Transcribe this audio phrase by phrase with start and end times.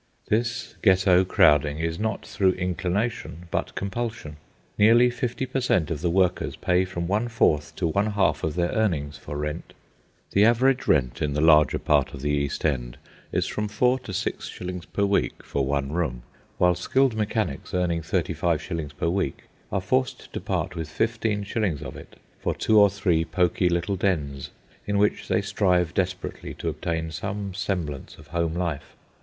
[0.29, 4.37] This Ghetto crowding is not through inclination, but compulsion.
[4.75, 5.91] Nearly fifty per cent.
[5.91, 9.73] of the workers pay from one fourth to one half of their earnings for rent.
[10.31, 12.97] The average rent in the larger part of the East End
[13.31, 16.23] is from four to six shillings per week for one room,
[16.57, 21.43] while skilled mechanics, earning thirty five shillings per week, are forced to part with fifteen
[21.43, 24.49] shillings of it for two or three pokey little dens,
[24.87, 28.95] in which they strive desperately to obtain some semblance of home life.